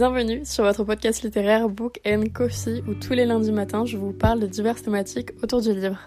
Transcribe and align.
Bienvenue 0.00 0.46
sur 0.46 0.64
votre 0.64 0.82
podcast 0.82 1.22
littéraire 1.22 1.68
Book 1.68 2.00
and 2.06 2.24
Coffee 2.32 2.82
où 2.88 2.94
tous 2.94 3.12
les 3.12 3.26
lundis 3.26 3.52
matins 3.52 3.84
je 3.84 3.98
vous 3.98 4.14
parle 4.14 4.40
de 4.40 4.46
diverses 4.46 4.82
thématiques 4.82 5.32
autour 5.42 5.60
du 5.60 5.74
livre. 5.74 5.98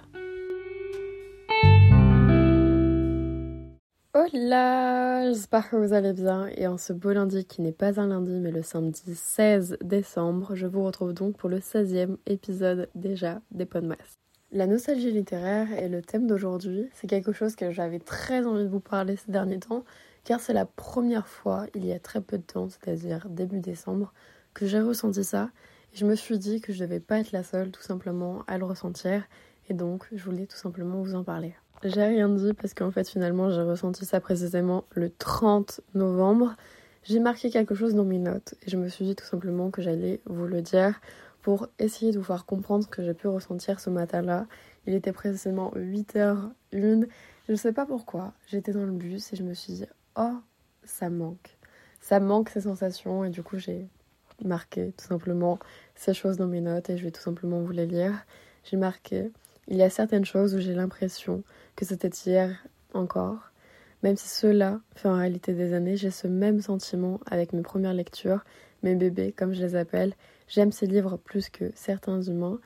Hola, 4.16 5.32
j'espère 5.32 5.70
que 5.70 5.76
vous 5.76 5.94
allez 5.94 6.14
bien 6.14 6.48
et 6.58 6.66
en 6.66 6.80
ce 6.80 6.91
beau 6.91 7.14
lundi 7.14 7.45
qui 7.45 7.62
n'est 7.62 7.71
pas 7.71 8.00
un 8.00 8.08
lundi 8.08 8.40
mais 8.40 8.50
le 8.50 8.64
samedi 8.64 9.14
16 9.14 9.77
décembre, 9.84 10.55
je 10.55 10.66
vous 10.66 10.84
retrouve 10.84 11.14
donc 11.14 11.38
pour 11.38 11.50
le 11.50 11.60
16e 11.60 12.18
épisode 12.25 12.89
déjà 12.96 13.41
des 13.52 13.68
Podmas. 13.68 14.18
La 14.52 14.66
nostalgie 14.66 15.12
littéraire 15.12 15.71
est 15.71 15.89
le 15.89 16.02
thème 16.02 16.25
d'aujourd'hui, 16.25 16.89
c'est 16.96 17.05
quelque 17.05 17.31
chose 17.31 17.55
que 17.55 17.70
j'avais 17.70 18.00
très 18.00 18.44
envie 18.48 18.64
de 18.64 18.70
vous 18.70 18.80
parler 18.80 19.17
ces 19.17 19.31
derniers 19.31 19.59
temps 19.59 19.84
car 20.23 20.40
c'est 20.40 20.54
la 20.54 20.66
première 20.66 21.27
fois, 21.27 21.66
il 21.76 21.86
y 21.86 21.91
a 21.91 22.00
très 22.00 22.22
peu 22.22 22.38
de 22.38 22.44
temps, 22.44 22.70
c'est-à-dire 22.70 23.27
début 23.30 23.59
décembre, 23.59 24.14
que 24.54 24.66
j'ai 24.66 24.80
ressenti 24.80 25.23
ça. 25.23 25.50
Et 25.94 25.98
je 25.98 26.05
me 26.05 26.16
suis 26.16 26.40
dit 26.40 26.62
que 26.62 26.73
je 26.73 26.80
devais 26.80 27.00
pas 27.00 27.20
être 27.20 27.31
la 27.31 27.44
seule 27.44 27.72
tout 27.72 27.81
simplement 27.81 28.44
à 28.48 28.58
le 28.58 28.66
ressentir. 28.66 29.23
Et 29.70 29.73
donc, 29.73 30.08
je 30.12 30.23
voulais 30.23 30.45
tout 30.45 30.58
simplement 30.58 31.02
vous 31.02 31.16
en 31.16 31.23
parler. 31.23 31.55
J'ai 31.84 32.04
rien 32.04 32.30
dit 32.30 32.54
parce 32.54 32.73
qu'en 32.73 32.91
fait, 32.91 33.09
finalement, 33.09 33.50
j'ai 33.50 33.62
ressenti 33.62 34.05
ça 34.05 34.22
précisément 34.22 34.86
le 34.91 35.09
30 35.09 35.81
novembre. 35.94 36.55
J'ai 37.03 37.20
marqué 37.20 37.50
quelque 37.50 37.76
chose 37.76 37.94
dans 37.94 38.05
mes 38.05 38.20
notes 38.20 38.55
et 38.66 38.70
je 38.70 38.78
me 38.78 38.88
suis 38.88 39.03
dit 39.03 39.16
tout 39.16 39.26
simplement 39.26 39.70
que 39.70 39.81
j'allais 39.81 40.22
vous 40.26 40.48
le 40.48 40.62
dire 40.62 41.02
pour 41.42 41.67
essayer 41.80 42.14
de 42.14 42.17
vous 42.17 42.23
faire 42.23 42.45
comprendre 42.45 42.86
ce 42.86 42.90
que 42.90 43.03
j'ai 43.03 43.14
pu 43.14 43.28
ressentir 43.28 43.81
ce 43.81 43.90
matin-là. 43.90 44.48
Il 44.88 44.94
était 44.94 45.12
précisément 45.12 45.73
8h01. 45.76 46.52
Je 46.72 47.52
ne 47.52 47.55
sais 47.58 47.73
pas 47.73 47.86
pourquoi. 47.86 48.34
J'étais 48.48 48.72
dans 48.72 48.86
le 48.86 48.94
bus 48.94 49.34
et 49.34 49.36
je 49.36 49.44
me 49.44 49.53
suis 49.53 49.73
dit 49.73 49.86
oh, 50.16 50.38
ça 50.83 51.09
manque. 51.09 51.58
Ça 52.00 52.19
manque 52.19 52.50
ces 52.50 52.61
sensations 52.61 53.23
et 53.23 53.30
du 53.30 53.44
coup 53.44 53.58
j'ai 53.58 53.88
marqué 54.44 54.92
tout 54.97 55.06
simplement 55.06 55.59
ces 55.95 56.14
choses 56.14 56.38
dans 56.38 56.47
mes 56.47 56.61
notes 56.61 56.89
et 56.89 56.97
je 56.97 57.03
vais 57.03 57.11
tout 57.11 57.22
simplement 57.22 57.61
vous 57.61 57.72
les 57.72 57.86
lire. 57.86 58.25
J'ai 58.66 58.78
marqué, 58.78 59.31
il 59.67 59.78
y 59.78 59.84
a 59.84 59.89
certaines 59.89 60.25
choses 60.25 60.56
où 60.56 60.59
j'ai 60.59 60.73
l'impression 60.73 61.44
que 61.75 61.86
c'était 61.86 62.09
hier 62.09 62.66
encore. 62.94 63.52
Même 64.03 64.17
si 64.17 64.28
cela 64.28 64.81
fait 64.95 65.08
en 65.08 65.17
réalité 65.17 65.53
des 65.53 65.73
années, 65.73 65.95
j'ai 65.95 66.11
ce 66.11 66.28
même 66.28 66.59
sentiment 66.59 67.22
avec 67.25 67.53
mes 67.53 67.61
premières 67.61 67.94
lectures, 67.94 68.44
mes 68.84 68.95
bébés 68.95 69.31
comme 69.31 69.53
je 69.53 69.61
les 69.61 69.75
appelle. 69.75 70.14
J'aime 70.50 70.73
ces 70.73 70.88
livres 70.88 71.16
plus 71.17 71.50
que 71.50 71.72
certains 71.73 72.22
humains. 72.22 72.59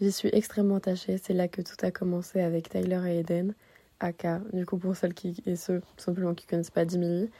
J'y 0.00 0.10
suis 0.10 0.30
extrêmement 0.32 0.76
attachée, 0.76 1.18
c'est 1.18 1.34
là 1.34 1.46
que 1.46 1.62
tout 1.62 1.76
a 1.82 1.92
commencé 1.92 2.40
avec 2.40 2.68
Tyler 2.68 3.00
et 3.06 3.20
Eden. 3.20 3.54
Aka, 4.02 4.40
du 4.52 4.66
coup 4.66 4.76
pour 4.76 4.96
celles 4.96 5.14
qui 5.14 5.42
et 5.46 5.56
ceux 5.56 5.80
simplement 5.96 6.34
qui 6.34 6.46
connaissent 6.46 6.70
pas 6.70 6.84
Dimili, 6.84 7.30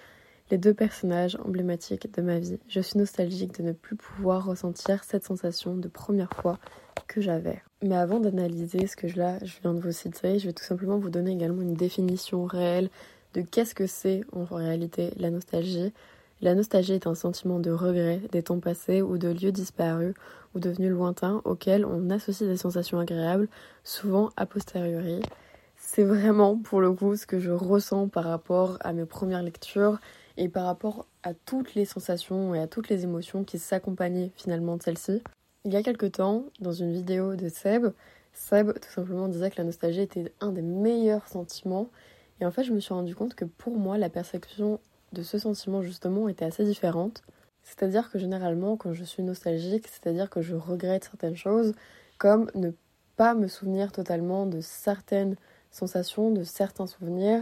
les 0.50 0.58
deux 0.58 0.74
personnages 0.74 1.36
emblématiques 1.44 2.12
de 2.14 2.22
ma 2.22 2.38
vie. 2.38 2.58
Je 2.68 2.80
suis 2.80 2.98
nostalgique 2.98 3.58
de 3.58 3.62
ne 3.62 3.72
plus 3.72 3.96
pouvoir 3.96 4.44
ressentir 4.44 5.02
cette 5.04 5.24
sensation 5.24 5.76
de 5.76 5.88
première 5.88 6.32
fois 6.32 6.58
que 7.08 7.20
j'avais. 7.20 7.62
Mais 7.82 7.96
avant 7.96 8.20
d'analyser 8.20 8.86
ce 8.86 8.96
que 8.96 9.08
je, 9.08 9.14
je 9.14 9.60
viens 9.62 9.74
de 9.74 9.80
vous 9.80 9.92
citer, 9.92 10.38
je 10.38 10.46
vais 10.46 10.52
tout 10.52 10.64
simplement 10.64 10.98
vous 10.98 11.10
donner 11.10 11.32
également 11.32 11.62
une 11.62 11.74
définition 11.74 12.44
réelle 12.44 12.90
de 13.34 13.40
qu'est-ce 13.40 13.74
que 13.74 13.86
c'est 13.86 14.22
en 14.32 14.44
réalité 14.44 15.10
la 15.16 15.30
nostalgie. 15.30 15.92
La 16.42 16.54
nostalgie 16.54 16.94
est 16.94 17.06
un 17.06 17.14
sentiment 17.14 17.60
de 17.60 17.70
regret 17.70 18.20
des 18.30 18.42
temps 18.42 18.60
passés 18.60 19.00
ou 19.00 19.16
de 19.16 19.28
lieux 19.28 19.52
disparus 19.52 20.14
ou 20.54 20.60
devenus 20.60 20.90
lointains 20.90 21.40
auxquels 21.44 21.86
on 21.86 22.10
associe 22.10 22.48
des 22.48 22.56
sensations 22.56 22.98
agréables, 22.98 23.48
souvent 23.84 24.30
a 24.36 24.44
posteriori 24.44 25.20
c'est 25.94 26.04
vraiment 26.04 26.56
pour 26.56 26.80
le 26.80 26.90
coup 26.90 27.16
ce 27.16 27.26
que 27.26 27.38
je 27.38 27.50
ressens 27.50 28.08
par 28.08 28.24
rapport 28.24 28.78
à 28.80 28.94
mes 28.94 29.04
premières 29.04 29.42
lectures 29.42 30.00
et 30.38 30.48
par 30.48 30.64
rapport 30.64 31.06
à 31.22 31.34
toutes 31.34 31.74
les 31.74 31.84
sensations 31.84 32.54
et 32.54 32.60
à 32.60 32.66
toutes 32.66 32.88
les 32.88 33.04
émotions 33.04 33.44
qui 33.44 33.58
s'accompagnaient 33.58 34.30
finalement 34.34 34.78
de 34.78 34.82
celle-ci. 34.82 35.22
Il 35.66 35.72
y 35.74 35.76
a 35.76 35.82
quelque 35.82 36.06
temps, 36.06 36.46
dans 36.60 36.72
une 36.72 36.94
vidéo 36.94 37.36
de 37.36 37.50
Seb, 37.50 37.92
Seb 38.32 38.72
tout 38.72 38.88
simplement 38.88 39.28
disait 39.28 39.50
que 39.50 39.58
la 39.58 39.64
nostalgie 39.64 40.00
était 40.00 40.32
un 40.40 40.52
des 40.52 40.62
meilleurs 40.62 41.28
sentiments 41.28 41.90
et 42.40 42.46
en 42.46 42.50
fait 42.50 42.64
je 42.64 42.72
me 42.72 42.80
suis 42.80 42.94
rendu 42.94 43.14
compte 43.14 43.34
que 43.34 43.44
pour 43.44 43.76
moi 43.76 43.98
la 43.98 44.08
perception 44.08 44.80
de 45.12 45.22
ce 45.22 45.38
sentiment 45.38 45.82
justement 45.82 46.26
était 46.26 46.46
assez 46.46 46.64
différente. 46.64 47.22
C'est-à-dire 47.64 48.10
que 48.10 48.18
généralement 48.18 48.78
quand 48.78 48.94
je 48.94 49.04
suis 49.04 49.22
nostalgique, 49.22 49.86
c'est-à-dire 49.88 50.30
que 50.30 50.40
je 50.40 50.54
regrette 50.54 51.04
certaines 51.04 51.36
choses 51.36 51.74
comme 52.16 52.50
ne 52.54 52.70
pas 53.16 53.34
me 53.34 53.46
souvenir 53.46 53.92
totalement 53.92 54.46
de 54.46 54.62
certaines 54.62 55.36
sensation 55.72 56.30
de 56.30 56.44
certains 56.44 56.86
souvenirs 56.86 57.40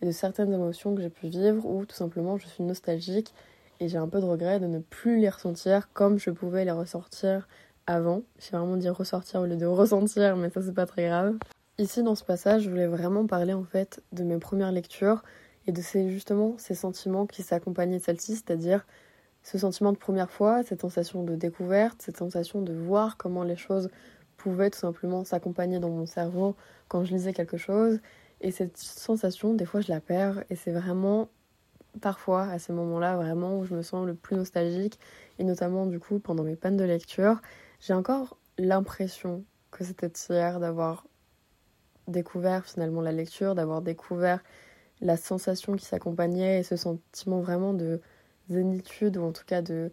et 0.00 0.06
de 0.06 0.12
certaines 0.12 0.52
émotions 0.52 0.94
que 0.94 1.02
j'ai 1.02 1.10
pu 1.10 1.28
vivre 1.28 1.66
ou 1.66 1.84
tout 1.84 1.96
simplement 1.96 2.38
je 2.38 2.46
suis 2.46 2.64
nostalgique 2.64 3.34
et 3.80 3.88
j'ai 3.88 3.98
un 3.98 4.08
peu 4.08 4.20
de 4.20 4.24
regret 4.24 4.60
de 4.60 4.66
ne 4.66 4.78
plus 4.78 5.18
les 5.18 5.28
ressentir 5.28 5.92
comme 5.92 6.18
je 6.18 6.30
pouvais 6.30 6.64
les 6.64 6.70
ressortir 6.70 7.48
avant. 7.86 8.22
J'ai 8.38 8.56
vraiment 8.56 8.76
dit 8.76 8.88
ressortir 8.88 9.40
au 9.40 9.46
lieu 9.46 9.56
de 9.56 9.66
ressentir, 9.66 10.36
mais 10.36 10.50
ça 10.50 10.62
c'est 10.62 10.74
pas 10.74 10.86
très 10.86 11.06
grave. 11.06 11.36
Ici 11.78 12.02
dans 12.02 12.14
ce 12.14 12.24
passage, 12.24 12.62
je 12.62 12.70
voulais 12.70 12.86
vraiment 12.86 13.26
parler 13.26 13.52
en 13.52 13.64
fait 13.64 14.02
de 14.12 14.22
mes 14.22 14.38
premières 14.38 14.72
lectures 14.72 15.22
et 15.66 15.72
de 15.72 15.80
ces 15.80 16.10
justement 16.10 16.54
ces 16.58 16.74
sentiments 16.74 17.26
qui 17.26 17.42
s'accompagnaient 17.42 17.98
de 17.98 18.02
celle-ci, 18.02 18.36
c'est-à-dire 18.36 18.86
ce 19.42 19.58
sentiment 19.58 19.92
de 19.92 19.98
première 19.98 20.30
fois, 20.30 20.62
cette 20.62 20.80
sensation 20.80 21.24
de 21.24 21.34
découverte, 21.34 22.00
cette 22.02 22.18
sensation 22.18 22.62
de 22.62 22.72
voir 22.72 23.16
comment 23.16 23.42
les 23.42 23.56
choses 23.56 23.88
pouvait 24.42 24.70
tout 24.70 24.78
simplement 24.78 25.24
s'accompagner 25.24 25.78
dans 25.78 25.88
mon 25.88 26.06
cerveau 26.06 26.56
quand 26.88 27.04
je 27.04 27.12
lisais 27.12 27.32
quelque 27.32 27.56
chose. 27.56 28.00
Et 28.40 28.50
cette 28.50 28.76
sensation, 28.76 29.54
des 29.54 29.64
fois, 29.64 29.80
je 29.80 29.90
la 29.90 30.00
perds. 30.00 30.42
Et 30.50 30.56
c'est 30.56 30.72
vraiment, 30.72 31.28
parfois, 32.00 32.42
à 32.44 32.58
ces 32.58 32.72
moments-là, 32.72 33.16
vraiment 33.16 33.58
où 33.58 33.64
je 33.64 33.74
me 33.74 33.82
sens 33.82 34.04
le 34.06 34.14
plus 34.14 34.36
nostalgique. 34.36 34.98
Et 35.38 35.44
notamment, 35.44 35.86
du 35.86 36.00
coup, 36.00 36.18
pendant 36.18 36.42
mes 36.42 36.56
pannes 36.56 36.76
de 36.76 36.84
lecture, 36.84 37.40
j'ai 37.80 37.94
encore 37.94 38.36
l'impression 38.58 39.44
que 39.70 39.84
c'était 39.84 40.10
hier 40.28 40.60
d'avoir 40.60 41.06
découvert 42.08 42.66
finalement 42.66 43.00
la 43.00 43.12
lecture, 43.12 43.54
d'avoir 43.54 43.80
découvert 43.80 44.42
la 45.00 45.16
sensation 45.16 45.76
qui 45.76 45.84
s'accompagnait 45.84 46.60
et 46.60 46.62
ce 46.62 46.76
sentiment 46.76 47.40
vraiment 47.40 47.74
de 47.74 48.00
zénitude 48.50 49.16
ou 49.16 49.22
en 49.22 49.32
tout 49.32 49.44
cas 49.46 49.62
de, 49.62 49.92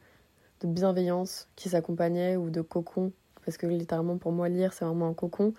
de 0.62 0.68
bienveillance 0.68 1.48
qui 1.56 1.70
s'accompagnait 1.70 2.36
ou 2.36 2.50
de 2.50 2.62
cocon 2.62 3.14
parce 3.50 3.58
que 3.58 3.66
littéralement 3.66 4.18
pour 4.18 4.32
moi 4.32 4.48
lire 4.48 4.74
c'est 4.74 4.86
vraiment 4.86 5.08
un 5.08 5.16
cocon 5.16 5.56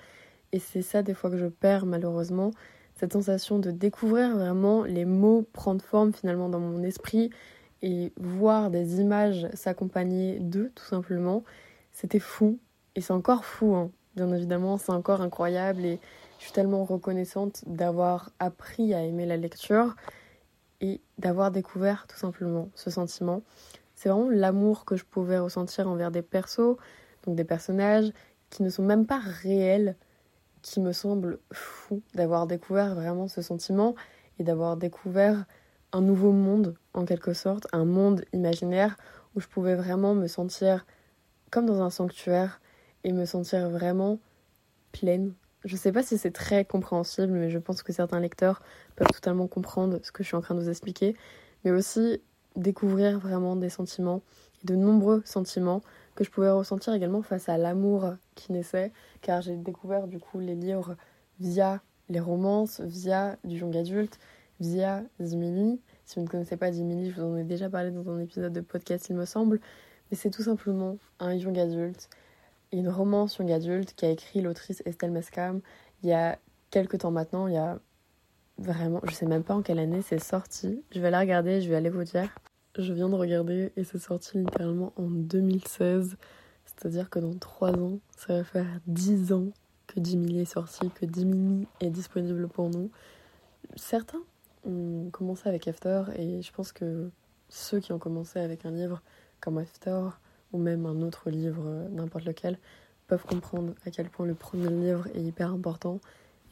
et 0.53 0.61
c'est 0.61 0.81
ça 0.81 1.03
des 1.03 1.13
fois 1.13 1.29
que 1.29 1.37
je 1.37 1.47
perds 1.47 1.87
malheureusement 1.87 2.53
cette 2.95 3.13
sensation 3.13 3.59
de 3.59 3.73
découvrir 3.73 4.37
vraiment 4.37 4.85
les 4.85 5.05
mots 5.05 5.45
prendre 5.53 5.85
forme 5.85 6.13
finalement 6.13 6.49
dans 6.49 6.61
mon 6.61 6.85
esprit 6.85 7.31
et 7.83 8.13
voir 8.17 8.71
des 8.71 9.01
images 9.01 9.49
s'accompagner 9.55 10.39
d'eux 10.39 10.71
tout 10.77 10.85
simplement 10.85 11.43
c'était 11.91 12.21
fou 12.21 12.61
et 12.95 13.01
c'est 13.01 13.13
encore 13.13 13.45
fou 13.45 13.75
hein. 13.75 13.91
bien 14.15 14.33
évidemment 14.33 14.79
c'est 14.79 14.93
encore 14.93 15.21
incroyable 15.21 15.85
et 15.85 15.99
je 16.39 16.45
suis 16.45 16.53
tellement 16.53 16.85
reconnaissante 16.85 17.65
d'avoir 17.67 18.31
appris 18.39 18.95
à 18.95 19.03
aimer 19.03 19.27
la 19.27 19.37
lecture 19.37 19.97
et 20.81 21.01
d'avoir 21.19 21.51
découvert 21.51 22.07
tout 22.07 22.17
simplement 22.17 22.71
ce 22.77 22.89
sentiment. 22.89 23.43
C'est 23.95 24.09
vraiment 24.09 24.31
l'amour 24.31 24.87
que 24.87 24.97
je 24.97 25.05
pouvais 25.05 25.39
ressentir 25.39 25.87
envers 25.89 26.11
des 26.11 26.23
persos, 26.23 26.79
donc 27.25 27.37
des 27.37 27.45
personnages 27.45 28.13
qui 28.51 28.63
ne 28.63 28.71
sont 28.71 28.83
même 28.83 29.07
pas 29.07 29.21
réels, 29.21 29.97
qui 30.63 30.81
me 30.81 30.93
semble 30.93 31.39
fou 31.53 32.03
d'avoir 32.15 32.47
découvert 32.47 32.95
vraiment 32.95 33.29
ce 33.29 33.43
sentiment 33.43 33.95
et 34.39 34.45
d'avoir 34.45 34.77
découvert 34.77 35.45
un 35.93 36.01
nouveau 36.01 36.33
monde 36.33 36.77
en 36.95 37.05
quelque 37.05 37.33
sorte, 37.33 37.67
un 37.73 37.85
monde 37.85 38.25
imaginaire 38.33 38.97
où 39.35 39.41
je 39.41 39.47
pouvais 39.47 39.75
vraiment 39.75 40.15
me 40.15 40.27
sentir 40.27 40.87
comme 41.51 41.67
dans 41.67 41.83
un 41.83 41.91
sanctuaire 41.91 42.61
et 43.05 43.13
me 43.13 43.25
sentir 43.25 43.71
vraiment 43.71 44.19
pleine. 44.93 45.35
Je 45.65 45.77
sais 45.77 45.93
pas 45.93 46.03
si 46.03 46.17
c'est 46.17 46.31
très 46.31 46.65
compréhensible, 46.65 47.33
mais 47.33 47.51
je 47.51 47.59
pense 47.59 47.83
que 47.83 47.93
certains 47.93 48.21
lecteurs 48.21 48.63
peuvent 48.97 49.11
totalement 49.13 49.47
comprendre 49.47 50.01
ce 50.03 50.13
que 50.13 50.23
je 50.23 50.29
suis 50.29 50.37
en 50.37 50.41
train 50.41 50.55
de 50.55 50.61
vous 50.61 50.71
expliquer, 50.71 51.17
mais 51.65 51.71
aussi 51.71 52.23
découvrir 52.57 53.19
vraiment 53.19 53.57
des 53.57 53.69
sentiments, 53.69 54.23
de 54.65 54.75
nombreux 54.75 55.23
sentiments 55.25 55.83
que 56.21 56.25
je 56.25 56.31
pouvais 56.31 56.51
ressentir 56.51 56.93
également 56.93 57.23
face 57.23 57.49
à 57.49 57.57
l'amour 57.57 58.13
qui 58.35 58.53
naissait, 58.53 58.93
car 59.23 59.41
j'ai 59.41 59.57
découvert 59.57 60.07
du 60.07 60.19
coup 60.19 60.39
les 60.39 60.55
livres 60.55 60.95
via 61.39 61.81
les 62.11 62.21
romances, 62.21 62.83
via 62.83 63.39
du 63.43 63.57
young 63.57 63.75
adulte, 63.75 64.19
via 64.61 65.03
Zimili. 65.19 65.81
Si 66.05 66.17
vous 66.17 66.27
ne 66.27 66.29
connaissez 66.29 66.59
pas 66.59 66.73
Zimili, 66.73 67.11
je 67.11 67.23
vous 67.23 67.27
en 67.27 67.37
ai 67.39 67.45
déjà 67.45 67.71
parlé 67.71 67.91
dans 67.91 68.07
un 68.11 68.21
épisode 68.21 68.53
de 68.53 68.61
podcast, 68.61 69.09
il 69.09 69.17
me 69.17 69.25
semble, 69.25 69.61
mais 70.11 70.17
c'est 70.19 70.29
tout 70.29 70.43
simplement 70.43 70.99
un 71.21 71.33
young 71.33 71.59
adulte, 71.59 72.11
une 72.71 72.91
romance 72.91 73.39
young 73.39 73.51
adulte 73.51 73.95
qu'a 73.95 74.11
écrit 74.11 74.43
l'autrice 74.43 74.83
Estelle 74.85 75.13
Mescam 75.13 75.63
il 76.03 76.11
y 76.11 76.13
a 76.13 76.39
quelques 76.71 76.99
temps 76.99 77.11
maintenant, 77.11 77.47
il 77.47 77.55
y 77.55 77.57
a 77.57 77.79
vraiment, 78.59 79.01
je 79.05 79.15
sais 79.15 79.25
même 79.25 79.43
pas 79.43 79.55
en 79.55 79.63
quelle 79.63 79.79
année 79.79 80.03
c'est 80.03 80.19
sorti. 80.19 80.85
Je 80.91 81.01
vais 81.01 81.11
la 81.11 81.21
regarder, 81.21 81.63
je 81.63 81.71
vais 81.71 81.77
aller 81.77 81.89
vous 81.89 82.05
dire. 82.05 82.29
Je 82.79 82.93
viens 82.93 83.09
de 83.09 83.17
regarder 83.17 83.73
et 83.77 83.83
c'est 83.83 83.99
sorti 83.99 84.39
littéralement 84.39 84.93
en 84.97 85.09
2016. 85.11 86.17
C'est-à-dire 86.65 87.11
que 87.11 87.19
dans 87.19 87.35
3 87.35 87.73
ans, 87.73 87.99
ça 88.17 88.35
va 88.35 88.45
faire 88.45 88.67
10 88.87 89.33
ans 89.33 89.49
que 89.89 90.01
Jimmy 90.03 90.39
est 90.39 90.45
sorti, 90.45 90.89
que 90.91 91.05
Jimmy 91.13 91.67
est 91.81 91.91
disponible 91.91 92.47
pour 92.47 92.71
nous. 92.71 92.91
Certains 93.75 94.23
ont 94.65 95.11
commencé 95.11 95.49
avec 95.49 95.67
After 95.67 96.05
et 96.17 96.43
je 96.43 96.53
pense 96.53 96.71
que 96.71 97.11
ceux 97.49 97.81
qui 97.81 97.93
ont 97.93 97.99
commencé 97.99 98.39
avec 98.39 98.65
un 98.65 98.71
livre 98.71 99.03
comme 99.41 99.59
After 99.59 100.03
ou 100.53 100.59
même 100.59 100.87
un 100.87 101.03
autre 101.03 101.29
livre, 101.29 101.65
euh, 101.67 101.89
n'importe 101.89 102.25
lequel, 102.25 102.57
peuvent 103.09 103.25
comprendre 103.25 103.75
à 103.85 103.91
quel 103.91 104.09
point 104.09 104.27
le 104.27 104.35
premier 104.35 104.69
livre 104.69 105.09
est 105.15 105.23
hyper 105.23 105.53
important. 105.53 106.01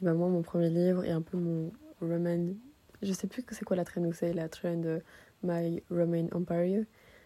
Et 0.01 0.05
ben 0.05 0.13
moi, 0.13 0.27
mon 0.27 0.41
premier 0.41 0.69
livre 0.69 1.05
est 1.05 1.11
un 1.11 1.21
peu 1.21 1.37
mon 1.37 1.71
roman. 2.01 2.53
Je 3.01 3.13
sais 3.13 3.27
plus 3.27 3.43
c'est 3.51 3.63
quoi 3.63 3.77
la 3.77 3.83
où 3.97 4.13
c'est 4.13 4.33
la 4.33 4.49
traîne 4.49 4.81
de 4.81 5.01
My 5.43 5.81
Roman 5.89 6.27
Empire. 6.33 6.85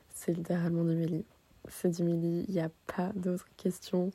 C'est 0.09 0.33
littéralement 0.33 0.83
livres. 0.83 1.23
C'est 1.69 1.89
Dimili, 1.89 2.45
il 2.47 2.53
n'y 2.53 2.59
a 2.59 2.69
pas 2.95 3.11
d'autres 3.15 3.47
questions. 3.57 4.11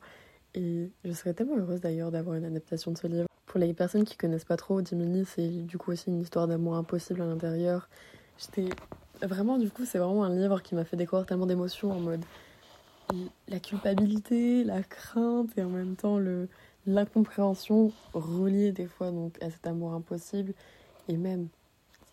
Et 0.55 0.89
je 1.03 1.11
serais 1.11 1.33
tellement 1.33 1.57
heureuse 1.57 1.81
d'ailleurs 1.81 2.11
d'avoir 2.11 2.35
une 2.35 2.45
adaptation 2.45 2.91
de 2.91 2.97
ce 2.97 3.07
livre. 3.07 3.27
Pour 3.45 3.59
les 3.59 3.73
personnes 3.73 4.03
qui 4.03 4.17
connaissent 4.17 4.45
pas 4.45 4.57
trop, 4.57 4.81
Dimili, 4.81 5.25
c'est 5.25 5.47
du 5.47 5.77
coup 5.77 5.91
aussi 5.91 6.09
une 6.09 6.21
histoire 6.21 6.47
d'amour 6.47 6.75
impossible 6.75 7.21
à 7.21 7.25
l'intérieur. 7.25 7.89
J'étais 8.37 8.69
vraiment, 9.21 9.57
du 9.57 9.69
coup, 9.71 9.85
c'est 9.85 9.97
vraiment 9.97 10.23
un 10.23 10.35
livre 10.35 10.61
qui 10.61 10.75
m'a 10.75 10.85
fait 10.85 10.97
découvrir 10.97 11.25
tellement 11.25 11.47
d'émotions 11.47 11.91
en 11.91 11.99
mode 11.99 12.23
la 13.47 13.59
culpabilité, 13.59 14.63
la 14.63 14.83
crainte 14.83 15.49
et 15.57 15.63
en 15.63 15.69
même 15.69 15.95
temps 15.95 16.19
l'incompréhension 16.85 17.91
reliée 18.13 18.71
des 18.71 18.85
fois 18.85 19.11
donc 19.11 19.41
à 19.41 19.49
cet 19.49 19.65
amour 19.67 19.93
impossible 19.93 20.53
et 21.07 21.17
même 21.17 21.47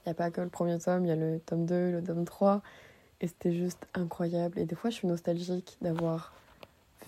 il 0.07 0.11
n'y 0.11 0.13
a 0.13 0.15
pas 0.15 0.31
que 0.31 0.41
le 0.41 0.49
premier 0.49 0.79
tome, 0.79 1.05
il 1.05 1.09
y 1.09 1.13
a 1.13 1.17
le 1.17 1.41
tome 1.41 1.67
2, 1.67 1.91
le 1.91 2.03
tome 2.03 2.25
3 2.25 2.63
et 3.21 3.27
c'était 3.27 3.53
juste 3.53 3.87
incroyable 3.95 4.59
et 4.59 4.65
des 4.65 4.75
fois 4.75 4.91
je 4.91 4.97
suis 4.97 5.09
nostalgique 5.09 5.77
d'avoir 5.81 6.33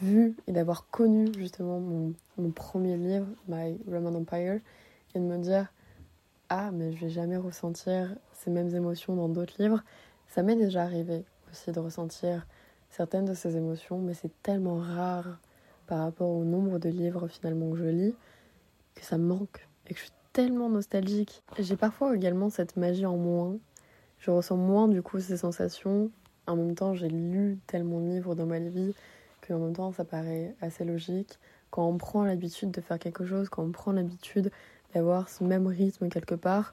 vu 0.02 0.34
et 0.46 0.52
d'avoir 0.52 0.88
connu 0.90 1.28
justement 1.36 1.78
mon, 1.80 2.12
mon, 2.38 2.50
premier 2.50 2.96
livre, 2.96 3.26
My 3.46 3.78
Roman 3.90 4.14
Empire, 4.18 4.60
et 5.14 5.18
de 5.18 5.24
me 5.24 5.38
dire 5.38 5.72
Ah, 6.48 6.70
mais 6.72 6.92
je 6.92 7.00
vais 7.00 7.10
jamais 7.10 7.36
ressentir 7.36 8.14
ces 8.32 8.50
mêmes 8.50 8.74
émotions 8.74 9.14
dans 9.16 9.28
d'autres 9.28 9.54
livres. 9.60 9.82
Ça 10.28 10.42
m'est 10.42 10.56
déjà 10.56 10.82
arrivé 10.82 11.24
aussi 11.50 11.72
de 11.72 11.80
ressentir 11.80 12.46
certaines 12.90 13.24
de 13.24 13.34
ces 13.34 13.56
émotions, 13.56 13.98
mais 13.98 14.14
c'est 14.14 14.42
tellement 14.42 14.78
rare 14.78 15.38
par 15.86 16.00
rapport 16.00 16.30
au 16.30 16.44
nombre 16.44 16.78
de 16.78 16.88
livres 16.88 17.28
finalement 17.28 17.70
que 17.70 17.78
je 17.78 17.84
lis 17.84 18.14
que 18.94 19.04
ça 19.04 19.16
me 19.16 19.24
manque 19.24 19.66
et 19.86 19.94
que 19.94 20.00
je 20.00 20.04
suis 20.04 20.12
tellement 20.38 20.68
nostalgique. 20.68 21.42
J'ai 21.58 21.74
parfois 21.74 22.14
également 22.14 22.48
cette 22.48 22.76
magie 22.76 23.04
en 23.06 23.16
moins. 23.16 23.56
Je 24.20 24.30
ressens 24.30 24.56
moins 24.56 24.86
du 24.86 25.02
coup 25.02 25.18
ces 25.18 25.36
sensations. 25.36 26.12
En 26.46 26.54
même 26.54 26.76
temps, 26.76 26.94
j'ai 26.94 27.08
lu 27.08 27.58
tellement 27.66 27.98
de 27.98 28.06
livres 28.06 28.36
dans 28.36 28.46
ma 28.46 28.60
vie 28.60 28.94
que 29.40 29.52
en 29.52 29.58
même 29.58 29.72
temps 29.72 29.90
ça 29.90 30.04
paraît 30.04 30.54
assez 30.60 30.84
logique. 30.84 31.40
Quand 31.70 31.88
on 31.88 31.98
prend 31.98 32.22
l'habitude 32.22 32.70
de 32.70 32.80
faire 32.80 33.00
quelque 33.00 33.26
chose, 33.26 33.48
quand 33.48 33.64
on 33.64 33.72
prend 33.72 33.90
l'habitude 33.90 34.52
d'avoir 34.94 35.28
ce 35.28 35.42
même 35.42 35.66
rythme 35.66 36.08
quelque 36.08 36.36
part, 36.36 36.72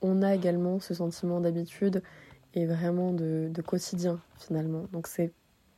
on 0.00 0.22
a 0.22 0.34
également 0.34 0.80
ce 0.80 0.94
sentiment 0.94 1.38
d'habitude 1.38 2.02
et 2.54 2.64
vraiment 2.64 3.12
de, 3.12 3.52
quotidien 3.60 4.20
finalement. 4.38 4.86
Donc 4.90 5.06
c'est 5.06 5.34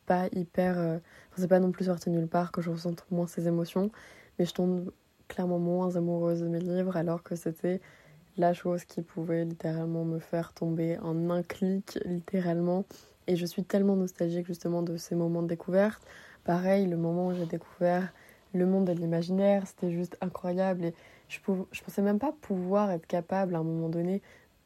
pas 0.06 0.28
hyper. 0.30 0.78
Euh, 0.78 0.98
c'est 1.36 1.48
pas 1.48 1.58
non 1.58 1.72
plus 1.72 1.86
sorti 1.86 2.10
nulle 2.10 2.28
part 2.28 2.52
que 2.52 2.62
je 2.62 2.70
ressente 2.70 3.04
moins 3.10 3.26
ces 3.26 3.48
émotions, 3.48 3.90
mais 4.38 4.44
je 4.44 4.54
tombe 4.54 4.92
clairement 5.34 5.58
moins 5.58 5.96
amoureuse 5.96 6.40
de 6.40 6.48
mes 6.48 6.60
livres 6.60 6.96
alors 6.96 7.24
que 7.24 7.34
c'était 7.34 7.80
la 8.36 8.52
chose 8.52 8.84
qui 8.84 9.02
pouvait 9.02 9.44
littéralement 9.44 10.04
me 10.04 10.20
faire 10.20 10.52
tomber 10.52 10.96
en 10.98 11.28
un 11.30 11.42
clic, 11.42 11.98
littéralement. 12.04 12.84
Et 13.26 13.34
je 13.34 13.44
suis 13.44 13.64
tellement 13.64 13.96
nostalgique 13.96 14.46
justement 14.46 14.82
de 14.82 14.96
ces 14.96 15.16
moments 15.16 15.42
de 15.42 15.48
découverte. 15.48 16.02
Pareil, 16.44 16.86
le 16.86 16.96
moment 16.96 17.28
où 17.28 17.34
j'ai 17.34 17.46
découvert 17.46 18.12
le 18.52 18.64
monde 18.64 18.84
de 18.84 18.92
l'imaginaire, 18.92 19.66
c'était 19.66 19.90
juste 19.90 20.16
incroyable. 20.20 20.84
Et 20.84 20.94
je, 21.28 21.38
je 21.72 21.82
pensais 21.82 22.02
même 22.02 22.20
pas 22.20 22.32
pouvoir 22.40 22.92
être 22.92 23.06
capable 23.06 23.56
à 23.56 23.58
un 23.58 23.64
moment 23.64 23.88
donné. 23.88 24.22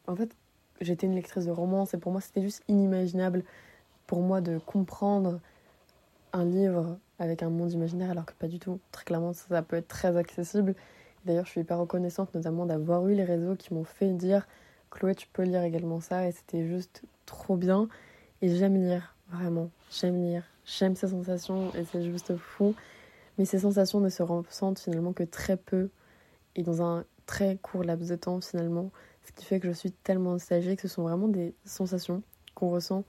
En 0.07 0.15
fait, 0.15 0.35
j'étais 0.81 1.07
une 1.07 1.15
lectrice 1.15 1.45
de 1.45 1.51
romance 1.51 1.95
et 1.95 1.97
pour 1.97 2.11
moi, 2.11 2.21
c'était 2.21 2.43
juste 2.43 2.63
inimaginable 2.67 3.43
pour 4.05 4.21
moi 4.21 4.41
de 4.41 4.59
comprendre 4.59 5.39
un 6.31 6.45
livre 6.45 6.97
avec 7.19 7.43
un 7.43 7.49
monde 7.49 7.71
imaginaire 7.71 8.11
alors 8.11 8.25
que 8.25 8.33
pas 8.33 8.47
du 8.47 8.59
tout. 8.59 8.79
Très 8.91 9.05
clairement, 9.05 9.33
ça, 9.33 9.61
peut 9.61 9.75
être 9.75 9.87
très 9.87 10.17
accessible. 10.17 10.75
D'ailleurs, 11.25 11.45
je 11.45 11.51
suis 11.51 11.61
hyper 11.61 11.77
reconnaissante 11.77 12.33
notamment 12.33 12.65
d'avoir 12.65 13.07
eu 13.07 13.13
les 13.13 13.25
réseaux 13.25 13.55
qui 13.55 13.73
m'ont 13.73 13.83
fait 13.83 14.11
dire 14.13 14.47
Chloé, 14.89 15.13
tu 15.13 15.27
peux 15.27 15.43
lire 15.43 15.63
également 15.63 15.99
ça 15.99 16.27
et 16.27 16.31
c'était 16.31 16.65
juste 16.65 17.03
trop 17.25 17.57
bien. 17.57 17.87
Et 18.41 18.55
j'aime 18.55 18.81
lire, 18.81 19.15
vraiment. 19.29 19.69
J'aime 19.91 20.15
lire. 20.15 20.43
J'aime 20.65 20.95
ces 20.95 21.09
sensations 21.09 21.73
et 21.75 21.83
c'est 21.83 22.03
juste 22.03 22.35
fou. 22.37 22.73
Mais 23.37 23.45
ces 23.45 23.59
sensations 23.59 23.99
ne 23.99 24.09
se 24.09 24.23
ressentent 24.23 24.79
finalement 24.79 25.13
que 25.13 25.23
très 25.23 25.57
peu 25.57 25.89
et 26.55 26.63
dans 26.63 26.81
un 26.81 27.05
très 27.25 27.57
court 27.57 27.83
laps 27.83 28.09
de 28.09 28.15
temps 28.15 28.41
finalement. 28.41 28.91
Ce 29.23 29.31
qui 29.33 29.45
fait 29.45 29.59
que 29.59 29.67
je 29.67 29.73
suis 29.73 29.91
tellement 29.91 30.31
nostalgique. 30.31 30.81
Ce 30.81 30.87
sont 30.87 31.03
vraiment 31.03 31.27
des 31.27 31.53
sensations 31.65 32.23
qu'on 32.55 32.69
ressent 32.69 33.03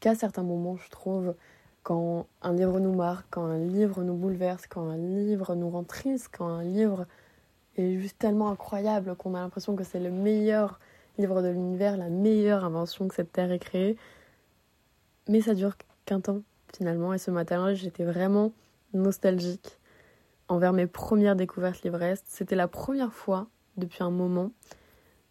qu'à 0.00 0.14
certains 0.14 0.42
moments, 0.42 0.76
je 0.76 0.88
trouve, 0.90 1.34
quand 1.82 2.26
un 2.42 2.52
livre 2.52 2.78
nous 2.80 2.94
marque, 2.94 3.26
quand 3.30 3.44
un 3.44 3.58
livre 3.58 4.02
nous 4.02 4.14
bouleverse, 4.14 4.66
quand 4.66 4.88
un 4.88 4.96
livre 4.96 5.54
nous 5.54 5.70
rend 5.70 5.84
triste, 5.84 6.28
quand 6.36 6.46
un 6.46 6.62
livre 6.62 7.06
est 7.76 7.98
juste 7.98 8.18
tellement 8.18 8.50
incroyable 8.50 9.16
qu'on 9.16 9.34
a 9.34 9.40
l'impression 9.40 9.74
que 9.74 9.84
c'est 9.84 10.00
le 10.00 10.10
meilleur 10.10 10.78
livre 11.18 11.42
de 11.42 11.48
l'univers, 11.48 11.96
la 11.96 12.08
meilleure 12.08 12.64
invention 12.64 13.08
que 13.08 13.14
cette 13.14 13.32
terre 13.32 13.50
ait 13.50 13.58
créée. 13.58 13.96
Mais 15.28 15.40
ça 15.40 15.54
dure 15.54 15.76
qu'un 16.04 16.20
temps 16.20 16.42
finalement, 16.74 17.12
et 17.12 17.18
ce 17.18 17.30
matin-là, 17.30 17.74
j'étais 17.74 18.04
vraiment 18.04 18.52
nostalgique 18.94 19.78
envers 20.48 20.72
mes 20.72 20.86
premières 20.86 21.36
découvertes 21.36 21.82
livresques. 21.82 22.24
C'était 22.28 22.56
la 22.56 22.68
première 22.68 23.12
fois 23.12 23.46
depuis 23.76 24.02
un 24.02 24.10
moment 24.10 24.52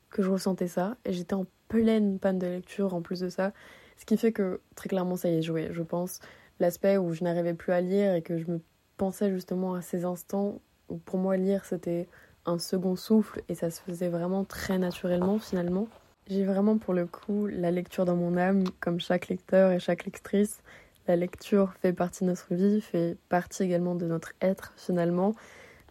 que 0.09 0.21
je 0.21 0.30
ressentais 0.30 0.68
ça, 0.68 0.98
et 1.06 1.13
j'étais 1.13 1.33
en 1.33 1.45
pleine 1.68 2.19
panne 2.19 2.38
de 2.38 2.48
lecture 2.48 2.94
en 2.94 3.01
plus 3.01 3.21
de 3.21 3.30
ça. 3.30 3.53
Ce 3.98 4.06
qui 4.06 4.18
fait 4.18 4.31
que 4.31 4.62
très 4.75 4.89
clairement 4.89 5.15
ça 5.15 5.30
y 5.30 5.38
est 5.38 5.42
joué, 5.42 5.69
je 5.71 5.83
pense. 5.83 6.19
L'aspect 6.62 6.98
où 6.98 7.12
je 7.12 7.24
n'arrivais 7.24 7.56
plus 7.56 7.74
à 7.74 7.81
lire 7.81 8.13
et 8.13 8.22
que 8.22 8.38
je 8.38 8.46
me 8.46 8.62
pensais 8.96 9.31
justement 9.31 9.74
à 9.74 9.81
ces 9.81 10.06
instants 10.06 10.62
où 10.90 10.98
pour 10.98 11.18
moi 11.18 11.36
lire 11.36 11.66
c'était 11.66 12.08
un 12.46 12.60
second 12.60 12.96
souffle 12.96 13.42
et 13.50 13.56
ça 13.56 13.72
se 13.72 13.81
faisait 13.81 14.10
vraiment 14.10 14.44
très 14.44 14.78
naturellement 14.78 15.40
finalement. 15.40 15.88
J'ai 16.28 16.46
vraiment 16.46 16.78
pour 16.78 16.94
le 16.94 17.08
coup 17.08 17.48
la 17.48 17.72
lecture 17.72 18.06
dans 18.06 18.16
mon 18.16 18.38
âme, 18.38 18.63
comme 18.80 19.00
chaque 19.00 19.28
lecteur 19.30 19.72
et 19.72 19.80
chaque 19.80 20.06
lectrice. 20.06 20.62
La 21.08 21.16
lecture 21.16 21.74
fait 21.81 21.94
partie 21.94 22.25
de 22.25 22.30
notre 22.30 22.54
vie, 22.54 22.80
fait 22.80 23.18
partie 23.28 23.63
également 23.63 23.96
de 23.96 24.06
notre 24.06 24.34
être 24.40 24.72
finalement. 24.78 25.34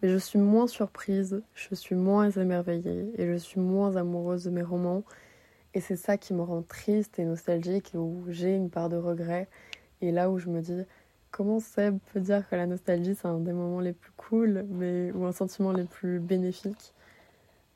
Mais 0.01 0.07
je 0.07 0.17
suis 0.17 0.39
moins 0.39 0.67
surprise, 0.67 1.43
je 1.53 1.75
suis 1.75 1.95
moins 1.95 2.31
émerveillée 2.31 3.11
et 3.17 3.27
je 3.27 3.35
suis 3.35 3.59
moins 3.59 3.97
amoureuse 3.97 4.45
de 4.45 4.51
mes 4.51 4.63
romans 4.63 5.03
et 5.73 5.79
c'est 5.79 5.95
ça 5.95 6.17
qui 6.17 6.33
me 6.33 6.41
rend 6.41 6.61
triste 6.63 7.19
et 7.19 7.25
nostalgique 7.25 7.93
et 7.93 7.97
où 7.97 8.25
j'ai 8.29 8.55
une 8.55 8.69
part 8.69 8.89
de 8.89 8.97
regret. 8.97 9.47
Et 10.01 10.11
là 10.11 10.29
où 10.29 10.39
je 10.39 10.49
me 10.49 10.61
dis, 10.61 10.83
comment 11.31 11.59
Seb 11.59 11.97
peut 12.13 12.19
dire 12.19 12.47
que 12.49 12.55
la 12.55 12.67
nostalgie 12.67 13.15
c'est 13.15 13.27
un 13.27 13.39
des 13.39 13.53
moments 13.53 13.79
les 13.79 13.93
plus 13.93 14.11
cool 14.17 14.65
mais, 14.69 15.11
ou 15.11 15.25
un 15.25 15.31
sentiment 15.31 15.71
les 15.71 15.85
plus 15.85 16.19
bénéfiques. 16.19 16.93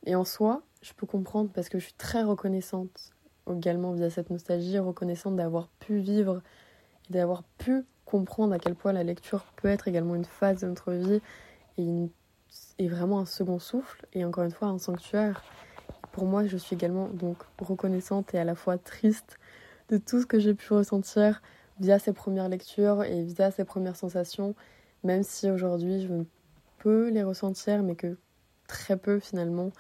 Et 0.06 0.16
en 0.16 0.26
soi, 0.26 0.62
je 0.82 0.94
peux 0.94 1.08
comprendre 1.08 1.50
parce 1.54 1.70
que 1.70 1.80
je 1.80 1.86
suis 1.86 1.94
très 1.94 2.24
reconnaissante 2.24 3.14
également 3.52 3.94
via 3.94 4.10
cette 4.10 4.30
nostalgie, 4.30 4.78
reconnaissante 4.80 5.36
d'avoir 5.36 5.68
pu 5.80 5.98
vivre 5.98 6.42
et 7.10 7.14
d'avoir 7.14 7.44
pu 7.58 7.84
comprendre 8.06 8.54
à 8.54 8.60
quel 8.60 8.76
point 8.76 8.94
la 8.94 9.04
lecture 9.04 9.46
peut 9.56 9.68
être 9.68 9.88
également 9.88 10.16
une 10.16 10.26
phase 10.26 10.62
de 10.62 10.68
notre 10.68 10.92
vie 10.94 11.22
et, 11.78 12.10
et 12.78 12.88
vraiment 12.88 13.20
un 13.20 13.26
second 13.26 13.60
souffle 13.60 14.06
et 14.14 14.26
encore 14.26 14.44
une 14.44 14.52
fois 14.52 14.68
un 14.68 14.78
sanctuaire. 14.78 15.44
Pour 16.12 16.26
moi, 16.26 16.46
je 16.46 16.58
suis 16.58 16.76
également 16.76 17.08
donc 17.08 17.38
reconnaissante 17.60 18.34
et 18.34 18.40
à 18.40 18.44
la 18.44 18.56
fois 18.56 18.78
triste 18.78 19.38
de 19.90 19.98
tout 19.98 20.22
ce 20.22 20.26
que 20.26 20.40
j'ai 20.40 20.54
pu 20.54 20.74
ressentir 20.74 21.42
via 21.80 22.00
ces 22.00 22.14
premières 22.14 22.50
lectures 22.50 23.04
et 23.04 23.24
via 23.24 23.52
ces 23.52 23.66
premières 23.66 23.96
sensations, 23.96 24.56
même 25.04 25.24
si 25.24 25.50
aujourd'hui 25.50 26.08
je 26.08 26.14
peux 26.80 27.10
les 27.10 27.24
ressentir, 27.24 27.84
mais 27.84 27.96
que 27.96 28.18
très 28.68 28.98
peu 28.98 29.20
finalement, 29.20 29.72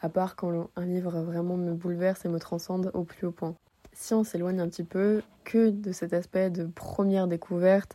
à 0.00 0.08
part 0.08 0.36
quand 0.36 0.70
un 0.76 0.84
livre 0.84 1.20
vraiment 1.20 1.56
me 1.56 1.72
bouleverse 1.72 2.24
et 2.24 2.28
me 2.28 2.38
transcende 2.38 2.90
au 2.94 3.04
plus 3.04 3.26
haut 3.26 3.32
point. 3.32 3.54
Si 3.92 4.14
on 4.14 4.24
s'éloigne 4.24 4.60
un 4.60 4.68
petit 4.68 4.84
peu 4.84 5.22
que 5.44 5.70
de 5.70 5.92
cet 5.92 6.12
aspect 6.12 6.50
de 6.50 6.64
première 6.64 7.28
découverte 7.28 7.94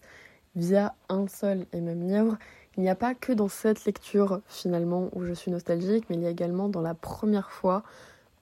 via 0.56 0.96
un 1.10 1.28
seul 1.28 1.66
et 1.74 1.82
même 1.82 2.08
livre, 2.08 2.38
il 2.78 2.84
n'y 2.84 2.90
a 2.90 2.96
pas 2.96 3.16
que 3.16 3.34
dans 3.34 3.48
cette 3.48 3.86
lecture 3.86 4.42
finalement 4.48 5.10
où 5.14 5.24
je 5.24 5.34
suis 5.34 5.52
nostalgique, 5.52 6.06
mais 6.10 6.16
il 6.16 6.22
y 6.22 6.28
a 6.28 6.30
également 6.30 6.70
dans 6.70 6.82
la 6.82 6.94
première 6.94 7.50
fois 7.50 7.84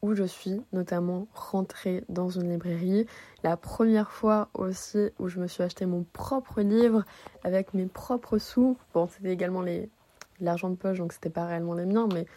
où 0.06 0.14
je 0.14 0.24
suis 0.24 0.62
notamment 0.72 1.28
rentrée 1.34 2.04
dans 2.10 2.30
une 2.30 2.52
librairie, 2.52 3.08
la 3.44 3.58
première 3.58 4.12
fois 4.12 4.50
aussi 4.54 5.10
où 5.18 5.28
je 5.28 5.40
me 5.40 5.48
suis 5.48 5.64
acheté 5.64 5.88
mon 5.88 6.04
propre 6.14 6.62
livre 6.62 7.04
avec 7.44 7.74
mes 7.74 7.88
propres 7.88 8.38
sous. 8.38 8.78
Bon, 8.94 9.08
c'était 9.08 9.32
également 9.32 9.64
l'argent 10.40 10.70
de 10.70 10.76
poche, 10.76 11.00
donc 11.00 11.12
c'était 11.12 11.32
pas 11.32 11.46
réellement 11.46 11.74
les 11.74 11.86
miens, 11.86 12.08
mais 12.14 12.28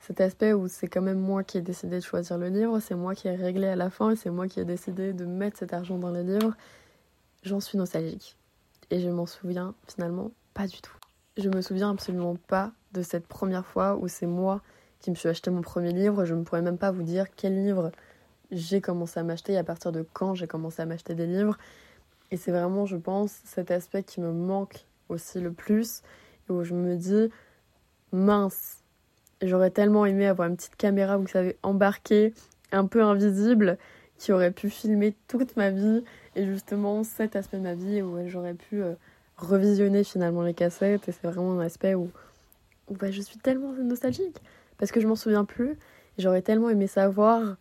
cet 0.00 0.20
aspect 0.20 0.52
où 0.52 0.68
c'est 0.68 0.86
quand 0.86 1.00
même 1.00 1.18
moi 1.18 1.44
qui 1.44 1.56
ai 1.56 1.62
décidé 1.62 1.96
de 1.96 2.04
choisir 2.04 2.36
le 2.36 2.48
livre, 2.48 2.78
c'est 2.78 2.94
moi 2.94 3.14
qui 3.14 3.26
ai 3.28 3.34
réglé 3.34 3.68
à 3.68 3.76
la 3.76 3.88
fin 3.88 4.10
et 4.10 4.16
c'est 4.16 4.28
moi 4.28 4.46
qui 4.46 4.60
ai 4.60 4.66
décidé 4.66 5.14
de 5.14 5.24
mettre 5.24 5.58
cet 5.58 5.72
argent 5.72 5.96
dans 5.96 6.10
les 6.10 6.22
livres, 6.22 6.54
j'en 7.42 7.60
suis 7.60 7.78
nostalgique. 7.78 8.36
Et 8.90 9.00
je 9.00 9.08
m'en 9.08 9.24
souviens 9.24 9.74
finalement 9.88 10.30
pas 10.52 10.66
du 10.66 10.82
tout. 10.82 10.92
Je 11.38 11.48
me 11.48 11.62
souviens 11.62 11.90
absolument 11.90 12.36
pas 12.48 12.72
de 12.92 13.00
cette 13.00 13.26
première 13.26 13.64
fois 13.64 13.96
où 13.96 14.06
c'est 14.08 14.26
moi 14.26 14.60
qui 15.04 15.10
me 15.10 15.16
suis 15.16 15.28
acheté 15.28 15.50
mon 15.50 15.60
premier 15.60 15.92
livre. 15.92 16.24
Je 16.24 16.34
ne 16.34 16.44
pourrais 16.44 16.62
même 16.62 16.78
pas 16.78 16.90
vous 16.90 17.02
dire 17.02 17.26
quel 17.36 17.62
livre 17.62 17.92
j'ai 18.50 18.80
commencé 18.80 19.20
à 19.20 19.22
m'acheter 19.22 19.52
et 19.52 19.58
à 19.58 19.62
partir 19.62 19.92
de 19.92 20.02
quand 20.14 20.34
j'ai 20.34 20.46
commencé 20.46 20.80
à 20.80 20.86
m'acheter 20.86 21.12
des 21.12 21.26
livres. 21.26 21.58
Et 22.30 22.38
c'est 22.38 22.52
vraiment, 22.52 22.86
je 22.86 22.96
pense, 22.96 23.32
cet 23.44 23.70
aspect 23.70 24.02
qui 24.02 24.22
me 24.22 24.32
manque 24.32 24.86
aussi 25.10 25.40
le 25.40 25.52
plus, 25.52 26.00
où 26.48 26.64
je 26.64 26.72
me 26.72 26.96
dis, 26.96 27.28
mince, 28.12 28.78
j'aurais 29.42 29.70
tellement 29.70 30.06
aimé 30.06 30.26
avoir 30.26 30.48
une 30.48 30.56
petite 30.56 30.76
caméra, 30.76 31.18
vous 31.18 31.26
savez, 31.26 31.58
embarquée, 31.62 32.32
un 32.72 32.86
peu 32.86 33.02
invisible, 33.02 33.76
qui 34.16 34.32
aurait 34.32 34.52
pu 34.52 34.70
filmer 34.70 35.14
toute 35.28 35.54
ma 35.58 35.68
vie, 35.68 36.02
et 36.34 36.46
justement 36.46 37.04
cet 37.04 37.36
aspect 37.36 37.58
de 37.58 37.62
ma 37.62 37.74
vie 37.74 38.00
où 38.00 38.26
j'aurais 38.26 38.54
pu 38.54 38.82
euh, 38.82 38.94
revisionner 39.36 40.02
finalement 40.02 40.40
les 40.40 40.54
cassettes, 40.54 41.06
et 41.10 41.12
c'est 41.12 41.26
vraiment 41.26 41.60
un 41.60 41.60
aspect 41.60 41.94
où, 41.94 42.10
bah, 42.88 43.10
je 43.10 43.20
suis 43.20 43.36
tellement 43.36 43.72
nostalgique, 43.74 44.40
parce 44.84 44.92
que 44.92 45.00
je 45.00 45.06
m'en 45.06 45.16
souviens 45.16 45.46
plus, 45.46 45.78
j'aurais 46.18 46.42
tellement 46.42 46.68
aimé 46.68 46.86
savoir 46.86 47.56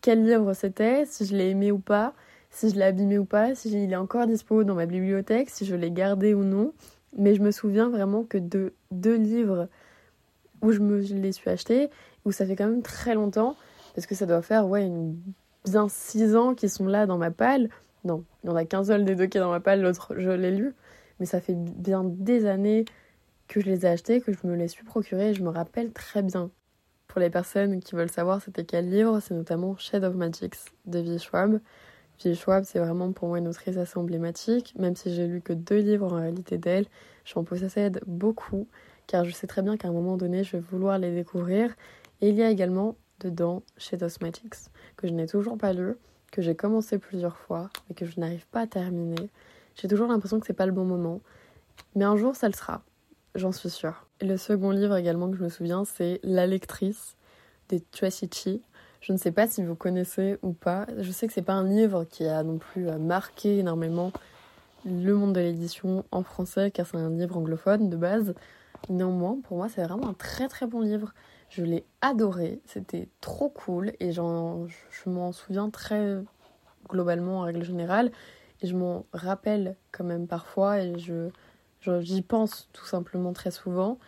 quel 0.00 0.24
livre 0.24 0.54
c'était, 0.54 1.06
si 1.06 1.26
je 1.26 1.34
l'ai 1.34 1.50
aimé 1.50 1.72
ou 1.72 1.80
pas, 1.80 2.14
si 2.50 2.70
je 2.70 2.76
l'ai 2.76 2.84
abîmé 2.84 3.18
ou 3.18 3.24
pas, 3.24 3.56
si 3.56 3.68
il 3.82 3.92
est 3.92 3.96
encore 3.96 4.28
dispo 4.28 4.62
dans 4.62 4.76
ma 4.76 4.86
bibliothèque, 4.86 5.50
si 5.50 5.66
je 5.66 5.74
l'ai 5.74 5.90
gardé 5.90 6.34
ou 6.34 6.44
non. 6.44 6.72
Mais 7.16 7.34
je 7.34 7.42
me 7.42 7.50
souviens 7.50 7.88
vraiment 7.88 8.22
que 8.22 8.38
de 8.38 8.74
deux 8.92 9.16
livres 9.16 9.66
où 10.62 10.70
je 10.70 10.78
me 10.78 11.00
les 11.00 11.32
suis 11.32 11.50
achetés, 11.50 11.90
où 12.24 12.30
ça 12.30 12.46
fait 12.46 12.54
quand 12.54 12.68
même 12.68 12.82
très 12.82 13.16
longtemps, 13.16 13.56
parce 13.96 14.06
que 14.06 14.14
ça 14.14 14.24
doit 14.24 14.42
faire 14.42 14.68
ouais, 14.68 14.88
bien 15.64 15.88
six 15.88 16.36
ans 16.36 16.54
qu'ils 16.54 16.70
sont 16.70 16.86
là 16.86 17.06
dans 17.06 17.18
ma 17.18 17.32
palle. 17.32 17.70
Non, 18.04 18.22
il 18.44 18.50
y 18.50 18.52
en 18.52 18.54
a 18.54 18.64
qu'un 18.64 18.84
seul 18.84 19.04
des 19.04 19.16
deux 19.16 19.26
qui 19.26 19.36
est 19.36 19.40
dans 19.40 19.50
ma 19.50 19.58
palle, 19.58 19.82
l'autre 19.82 20.14
je 20.16 20.30
l'ai 20.30 20.52
lu. 20.52 20.76
Mais 21.18 21.26
ça 21.26 21.40
fait 21.40 21.56
bien 21.56 22.04
des 22.04 22.46
années 22.46 22.84
que 23.48 23.60
je 23.60 23.66
les 23.66 23.84
ai 23.84 23.88
achetés, 23.88 24.20
que 24.20 24.32
je 24.32 24.46
me 24.46 24.54
les 24.54 24.68
suis 24.68 24.84
procurés, 24.84 25.34
je 25.34 25.42
me 25.42 25.48
rappelle 25.48 25.90
très 25.90 26.22
bien. 26.22 26.52
Pour 27.18 27.24
les 27.24 27.30
personnes 27.30 27.80
qui 27.80 27.96
veulent 27.96 28.12
savoir 28.12 28.40
c'était 28.40 28.62
quel 28.62 28.88
livre, 28.88 29.18
c'est 29.18 29.34
notamment 29.34 29.76
Shade 29.76 30.04
of 30.04 30.14
Magics 30.14 30.54
de 30.86 31.00
V. 31.00 31.18
Schwab. 31.18 31.58
V. 32.22 32.34
Schwab, 32.36 32.62
c'est 32.62 32.78
vraiment 32.78 33.10
pour 33.10 33.26
moi 33.26 33.38
une 33.38 33.48
autrice 33.48 33.76
assez 33.76 33.98
emblématique, 33.98 34.72
même 34.78 34.94
si 34.94 35.12
j'ai 35.12 35.26
lu 35.26 35.40
que 35.40 35.52
deux 35.52 35.78
livres 35.78 36.12
en 36.12 36.14
réalité 36.14 36.58
d'elle, 36.58 36.86
j'en 37.24 37.42
possède 37.42 38.00
beaucoup, 38.06 38.68
car 39.08 39.24
je 39.24 39.32
sais 39.32 39.48
très 39.48 39.62
bien 39.62 39.76
qu'à 39.76 39.88
un 39.88 39.92
moment 39.92 40.16
donné, 40.16 40.44
je 40.44 40.52
vais 40.52 40.62
vouloir 40.62 40.96
les 40.96 41.12
découvrir. 41.12 41.74
Et 42.20 42.28
il 42.28 42.36
y 42.36 42.42
a 42.44 42.50
également 42.50 42.94
dedans 43.18 43.64
Shade 43.78 44.04
of 44.04 44.20
Magics, 44.20 44.70
que 44.96 45.08
je 45.08 45.12
n'ai 45.12 45.26
toujours 45.26 45.58
pas 45.58 45.72
lu, 45.72 45.94
que 46.30 46.40
j'ai 46.40 46.54
commencé 46.54 46.98
plusieurs 46.98 47.36
fois, 47.36 47.68
mais 47.88 47.96
que 47.96 48.06
je 48.06 48.20
n'arrive 48.20 48.46
pas 48.46 48.60
à 48.60 48.66
terminer. 48.68 49.28
J'ai 49.74 49.88
toujours 49.88 50.06
l'impression 50.06 50.38
que 50.38 50.46
c'est 50.46 50.52
pas 50.52 50.66
le 50.66 50.72
bon 50.72 50.84
moment, 50.84 51.20
mais 51.96 52.04
un 52.04 52.14
jour 52.14 52.36
ça 52.36 52.46
le 52.46 52.54
sera, 52.54 52.80
j'en 53.38 53.52
suis 53.52 53.70
sûre. 53.70 54.06
Le 54.20 54.36
second 54.36 54.70
livre 54.70 54.96
également 54.96 55.30
que 55.30 55.36
je 55.36 55.42
me 55.42 55.48
souviens, 55.48 55.84
c'est 55.84 56.20
La 56.22 56.46
lectrice 56.46 57.16
des 57.68 57.80
Tracy 57.80 58.62
Je 59.00 59.12
ne 59.12 59.18
sais 59.18 59.32
pas 59.32 59.46
si 59.46 59.62
vous 59.62 59.74
connaissez 59.74 60.38
ou 60.42 60.52
pas. 60.52 60.86
Je 60.98 61.10
sais 61.10 61.26
que 61.26 61.32
c'est 61.32 61.42
pas 61.42 61.54
un 61.54 61.68
livre 61.68 62.04
qui 62.04 62.26
a 62.26 62.42
non 62.42 62.58
plus 62.58 62.88
euh, 62.88 62.98
marqué 62.98 63.58
énormément 63.58 64.12
le 64.84 65.14
monde 65.14 65.34
de 65.34 65.40
l'édition 65.40 66.04
en 66.12 66.22
français, 66.22 66.70
car 66.70 66.86
c'est 66.86 66.96
un 66.96 67.10
livre 67.10 67.36
anglophone 67.36 67.90
de 67.90 67.96
base. 67.96 68.34
Néanmoins, 68.88 69.38
pour 69.42 69.56
moi, 69.56 69.68
c'est 69.68 69.82
vraiment 69.82 70.08
un 70.08 70.14
très 70.14 70.48
très 70.48 70.66
bon 70.66 70.80
livre. 70.80 71.12
Je 71.50 71.62
l'ai 71.62 71.84
adoré, 72.00 72.60
c'était 72.66 73.08
trop 73.20 73.48
cool 73.48 73.92
et 74.00 74.12
je 74.12 74.20
m'en 75.06 75.32
souviens 75.32 75.70
très 75.70 76.18
globalement 76.88 77.40
en 77.40 77.42
règle 77.42 77.64
générale. 77.64 78.10
Et 78.60 78.66
je 78.66 78.76
m'en 78.76 79.06
rappelle 79.12 79.76
quand 79.92 80.04
même 80.04 80.26
parfois 80.26 80.80
et 80.80 80.98
je, 80.98 81.30
J'y 81.80 82.22
pense 82.22 82.68
tout 82.72 82.86
simplement 82.86 83.32
très 83.32 83.50
souvent. 83.50 83.98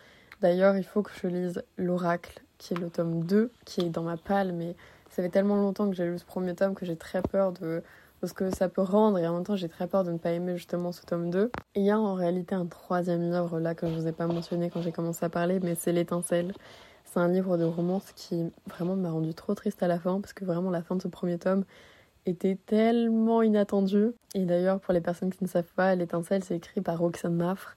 D'ailleurs, 0.41 0.75
il 0.75 0.83
faut 0.83 1.01
que 1.03 1.11
je 1.21 1.27
lise 1.27 1.63
L'Oracle, 1.77 2.41
qui 2.57 2.73
est 2.73 2.77
le 2.77 2.89
tome 2.89 3.23
2, 3.23 3.51
qui 3.65 3.81
est 3.81 3.89
dans 3.89 4.03
ma 4.03 4.17
palle, 4.17 4.53
mais 4.53 4.75
ça 5.09 5.21
fait 5.21 5.29
tellement 5.29 5.55
longtemps 5.55 5.89
que 5.89 5.95
j'ai 5.95 6.05
lu 6.05 6.17
ce 6.17 6.25
premier 6.25 6.55
tome 6.55 6.73
que 6.73 6.85
j'ai 6.85 6.95
très 6.95 7.21
peur 7.21 7.51
de, 7.53 7.83
ce 8.23 8.33
que 8.33 8.49
ça 8.53 8.69
peut 8.69 8.81
rendre, 8.81 9.17
et 9.19 9.27
en 9.27 9.35
même 9.35 9.43
temps, 9.43 9.55
j'ai 9.55 9.69
très 9.69 9.87
peur 9.87 10.03
de 10.03 10.11
ne 10.11 10.17
pas 10.17 10.31
aimer 10.31 10.55
justement 10.57 10.91
ce 10.91 11.03
tome 11.03 11.29
2. 11.29 11.51
Et 11.75 11.79
il 11.79 11.85
y 11.85 11.91
a 11.91 11.99
en 11.99 12.13
réalité 12.13 12.55
un 12.55 12.65
troisième 12.65 13.21
livre, 13.31 13.59
là, 13.59 13.75
que 13.75 13.87
je 13.87 13.93
ne 13.93 13.99
vous 13.99 14.07
ai 14.07 14.11
pas 14.11 14.27
mentionné 14.27 14.69
quand 14.69 14.81
j'ai 14.81 14.91
commencé 14.91 15.23
à 15.25 15.29
parler, 15.29 15.59
mais 15.61 15.75
c'est 15.75 15.91
L'étincelle. 15.91 16.53
C'est 17.05 17.19
un 17.19 17.27
livre 17.27 17.57
de 17.57 17.63
romance 17.63 18.11
qui 18.15 18.51
vraiment 18.67 18.95
m'a 18.95 19.11
rendu 19.11 19.33
trop 19.33 19.53
triste 19.53 19.83
à 19.83 19.87
la 19.87 19.99
fin, 19.99 20.21
parce 20.21 20.33
que 20.33 20.45
vraiment 20.45 20.71
la 20.71 20.81
fin 20.81 20.95
de 20.95 21.01
ce 21.01 21.07
premier 21.07 21.37
tome, 21.37 21.65
était 22.25 22.57
tellement 22.65 23.41
inattendu. 23.41 24.11
Et 24.35 24.45
d'ailleurs, 24.45 24.79
pour 24.79 24.93
les 24.93 25.01
personnes 25.01 25.31
qui 25.31 25.43
ne 25.43 25.49
savent 25.49 25.73
pas, 25.75 25.95
L'étincelle, 25.95 26.43
c'est 26.43 26.55
écrit 26.55 26.81
par 26.81 26.99
Roxane 26.99 27.35
Maffre. 27.35 27.75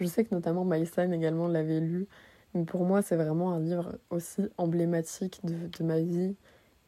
Je 0.00 0.06
sais 0.06 0.24
que 0.24 0.34
notamment 0.34 0.64
Maïsan 0.64 1.12
également 1.12 1.48
l'avait 1.48 1.80
lu. 1.80 2.06
Mais 2.54 2.64
pour 2.64 2.84
moi, 2.84 3.02
c'est 3.02 3.16
vraiment 3.16 3.52
un 3.52 3.60
livre 3.60 3.98
aussi 4.10 4.42
emblématique 4.58 5.40
de, 5.44 5.54
de 5.76 5.84
ma 5.84 6.00
vie, 6.00 6.34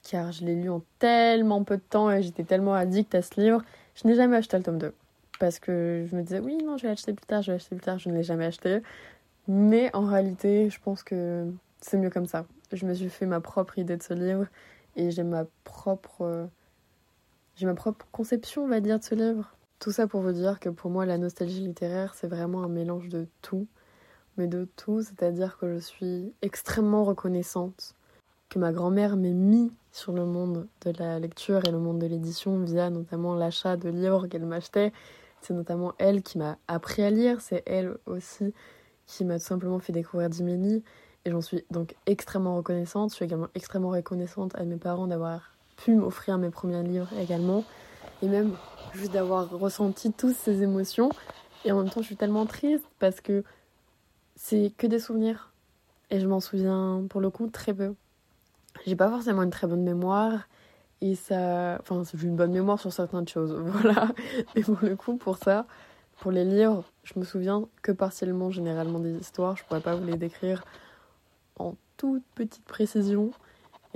car 0.02 0.32
je 0.32 0.44
l'ai 0.44 0.54
lu 0.54 0.70
en 0.70 0.82
tellement 0.98 1.64
peu 1.64 1.76
de 1.76 1.82
temps 1.82 2.10
et 2.10 2.22
j'étais 2.22 2.44
tellement 2.44 2.74
addict 2.74 3.14
à 3.14 3.22
ce 3.22 3.40
livre. 3.40 3.62
Je 3.94 4.06
n'ai 4.06 4.14
jamais 4.14 4.36
acheté 4.36 4.56
le 4.56 4.62
tome 4.62 4.78
2. 4.78 4.94
Parce 5.38 5.58
que 5.58 6.06
je 6.08 6.16
me 6.16 6.22
disais, 6.22 6.38
oui, 6.38 6.56
non, 6.64 6.76
je 6.76 6.82
vais 6.82 6.88
l'acheter 6.88 7.12
plus 7.12 7.26
tard, 7.26 7.42
je 7.42 7.48
vais 7.48 7.56
l'acheter 7.56 7.76
plus 7.76 7.84
tard, 7.84 7.98
je 7.98 8.08
ne 8.08 8.14
l'ai 8.14 8.22
jamais 8.22 8.46
acheté. 8.46 8.80
Mais 9.48 9.94
en 9.94 10.06
réalité, 10.06 10.70
je 10.70 10.80
pense 10.80 11.02
que 11.02 11.46
c'est 11.80 11.98
mieux 11.98 12.10
comme 12.10 12.26
ça. 12.26 12.46
Je 12.72 12.86
me 12.86 12.94
suis 12.94 13.10
fait 13.10 13.26
ma 13.26 13.40
propre 13.40 13.78
idée 13.78 13.96
de 13.96 14.02
ce 14.02 14.14
livre 14.14 14.46
et 14.96 15.10
j'ai 15.10 15.22
ma 15.22 15.44
propre 15.64 16.48
j'ai 17.56 17.66
ma 17.66 17.74
propre 17.74 18.06
conception, 18.12 18.64
on 18.64 18.68
va 18.68 18.80
dire, 18.80 18.98
de 18.98 19.04
ce 19.04 19.14
livre. 19.14 19.54
Tout 19.78 19.90
ça 19.90 20.06
pour 20.06 20.20
vous 20.20 20.32
dire 20.32 20.60
que 20.60 20.68
pour 20.68 20.90
moi, 20.90 21.06
la 21.06 21.16
nostalgie 21.16 21.60
littéraire, 21.60 22.14
c'est 22.14 22.26
vraiment 22.26 22.62
un 22.62 22.68
mélange 22.68 23.08
de 23.08 23.26
tout. 23.40 23.66
Mais 24.36 24.46
de 24.46 24.68
tout, 24.76 25.02
c'est-à-dire 25.02 25.56
que 25.56 25.72
je 25.72 25.78
suis 25.78 26.34
extrêmement 26.42 27.04
reconnaissante 27.04 27.94
que 28.50 28.58
ma 28.58 28.72
grand-mère 28.72 29.16
m'ait 29.16 29.32
mis 29.32 29.72
sur 29.90 30.12
le 30.12 30.26
monde 30.26 30.68
de 30.82 30.92
la 30.98 31.18
lecture 31.18 31.66
et 31.66 31.70
le 31.70 31.78
monde 31.78 31.98
de 31.98 32.06
l'édition 32.06 32.62
via 32.62 32.90
notamment 32.90 33.34
l'achat 33.34 33.78
de 33.78 33.88
livres 33.88 34.26
qu'elle 34.26 34.44
m'achetait. 34.44 34.92
C'est 35.40 35.54
notamment 35.54 35.94
elle 35.98 36.22
qui 36.22 36.36
m'a 36.36 36.58
appris 36.68 37.02
à 37.02 37.10
lire, 37.10 37.40
c'est 37.40 37.62
elle 37.66 37.96
aussi 38.04 38.52
qui 39.06 39.24
m'a 39.24 39.38
tout 39.38 39.46
simplement 39.46 39.78
fait 39.78 39.92
découvrir 39.92 40.30
Jiminy. 40.30 40.84
Et 41.24 41.30
j'en 41.30 41.40
suis 41.40 41.64
donc 41.70 41.96
extrêmement 42.04 42.56
reconnaissante. 42.56 43.10
Je 43.10 43.16
suis 43.16 43.24
également 43.24 43.48
extrêmement 43.54 43.90
reconnaissante 43.90 44.54
à 44.56 44.64
mes 44.64 44.76
parents 44.76 45.06
d'avoir 45.06 45.55
pu 45.76 45.94
m'offrir 45.94 46.38
mes 46.38 46.50
premiers 46.50 46.82
livres 46.82 47.08
également. 47.20 47.64
Et 48.22 48.28
même 48.28 48.56
juste 48.94 49.12
d'avoir 49.12 49.50
ressenti 49.50 50.12
toutes 50.12 50.36
ces 50.36 50.62
émotions. 50.62 51.10
Et 51.64 51.72
en 51.72 51.78
même 51.82 51.90
temps, 51.90 52.00
je 52.00 52.06
suis 52.06 52.16
tellement 52.16 52.46
triste 52.46 52.84
parce 52.98 53.20
que 53.20 53.44
c'est 54.34 54.72
que 54.76 54.86
des 54.86 54.98
souvenirs. 54.98 55.52
Et 56.10 56.20
je 56.20 56.26
m'en 56.26 56.40
souviens 56.40 57.04
pour 57.08 57.20
le 57.20 57.30
coup 57.30 57.48
très 57.48 57.74
peu. 57.74 57.94
J'ai 58.86 58.96
pas 58.96 59.08
forcément 59.08 59.42
une 59.42 59.50
très 59.50 59.66
bonne 59.66 59.82
mémoire. 59.82 60.48
Et 61.00 61.14
ça. 61.14 61.78
Enfin, 61.80 62.02
j'ai 62.14 62.26
une 62.26 62.36
bonne 62.36 62.52
mémoire 62.52 62.80
sur 62.80 62.92
certaines 62.92 63.28
choses. 63.28 63.52
Voilà. 63.66 64.08
Mais 64.54 64.62
pour 64.62 64.78
le 64.82 64.96
coup, 64.96 65.16
pour 65.16 65.36
ça, 65.38 65.66
pour 66.20 66.30
les 66.30 66.44
livres, 66.44 66.84
je 67.04 67.18
me 67.18 67.24
souviens 67.24 67.66
que 67.82 67.92
partiellement, 67.92 68.50
généralement, 68.50 68.98
des 68.98 69.16
histoires. 69.16 69.56
Je 69.56 69.64
pourrais 69.64 69.80
pas 69.80 69.94
vous 69.94 70.04
les 70.04 70.16
décrire 70.16 70.64
en 71.58 71.74
toute 71.96 72.22
petite 72.34 72.64
précision. 72.64 73.30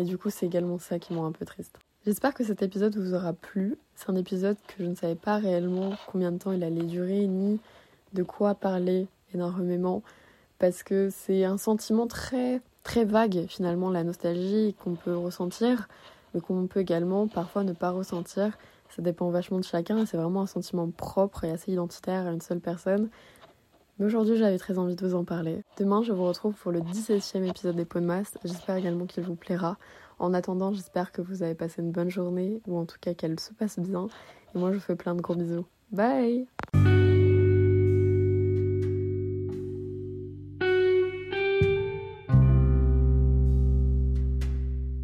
Et 0.01 0.05
du 0.05 0.17
coup, 0.17 0.31
c'est 0.31 0.47
également 0.47 0.79
ça 0.79 0.99
qui 0.99 1.13
m'a 1.13 1.21
un 1.21 1.31
peu 1.31 1.45
triste. 1.45 1.79
J'espère 2.07 2.33
que 2.33 2.43
cet 2.43 2.63
épisode 2.63 2.97
vous 2.97 3.13
aura 3.13 3.35
plu. 3.35 3.77
C'est 3.95 4.09
un 4.09 4.17
épisode 4.17 4.57
que 4.67 4.83
je 4.83 4.89
ne 4.89 4.95
savais 4.95 5.15
pas 5.15 5.37
réellement 5.37 5.93
combien 6.11 6.33
de 6.33 6.39
temps 6.39 6.53
il 6.53 6.65
allait 6.65 6.85
durer, 6.85 7.27
ni 7.27 7.61
de 8.15 8.23
quoi 8.23 8.55
parler 8.55 9.09
énormément, 9.35 10.03
parce 10.59 10.83
que 10.83 11.11
c'est 11.11 11.45
un 11.45 11.59
sentiment 11.59 12.07
très 12.07 12.63
très 12.83 13.05
vague 13.05 13.45
finalement, 13.47 13.91
la 13.91 14.03
nostalgie 14.03 14.75
qu'on 14.83 14.95
peut 14.95 15.15
ressentir, 15.15 15.87
mais 16.33 16.41
qu'on 16.41 16.67
peut 16.67 16.81
également 16.81 17.29
parfois 17.29 17.63
ne 17.63 17.75
pas 17.75 17.91
ressentir. 17.91 18.57
Ça 18.89 19.03
dépend 19.03 19.29
vachement 19.29 19.59
de 19.59 19.65
chacun 19.65 20.07
c'est 20.07 20.17
vraiment 20.17 20.41
un 20.41 20.47
sentiment 20.47 20.89
propre 20.91 21.45
et 21.45 21.51
assez 21.51 21.73
identitaire 21.73 22.27
à 22.27 22.33
une 22.33 22.41
seule 22.41 22.61
personne. 22.61 23.11
Mais 24.01 24.07
aujourd'hui, 24.07 24.39
j'avais 24.39 24.57
très 24.57 24.79
envie 24.79 24.97
de 24.97 25.07
vous 25.07 25.15
en 25.15 25.25
parler. 25.25 25.63
Demain, 25.77 26.03
je 26.03 26.13
vous 26.13 26.25
retrouve 26.25 26.55
pour 26.55 26.73
le 26.73 26.81
17e 26.81 27.47
épisode 27.47 27.77
des 27.77 27.85
Podmas. 27.85 28.33
J'espère 28.43 28.77
également 28.77 29.05
qu'il 29.05 29.23
vous 29.23 29.35
plaira. 29.35 29.77
En 30.19 30.33
attendant, 30.33 30.73
j'espère 30.73 31.13
que 31.13 31.21
vous 31.21 31.43
avez 31.43 31.55
passé 31.55 31.83
une 31.83 31.93
bonne 31.93 32.09
journée, 32.09 32.63
ou 32.67 32.79
en 32.79 32.87
tout 32.87 32.97
cas 32.99 33.13
qu'elle 33.13 33.39
se 33.39 33.53
passe 33.53 33.79
bien. 33.79 34.09
Et 34.55 34.59
moi, 34.59 34.71
je 34.71 34.77
vous 34.77 34.83
fais 34.83 34.97
plein 34.97 35.15
de 35.15 35.21
gros 35.21 35.35
bisous. 35.35 35.67
Bye 35.93 36.47